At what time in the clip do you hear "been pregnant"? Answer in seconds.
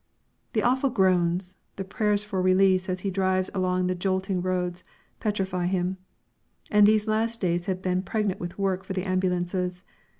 7.83-8.39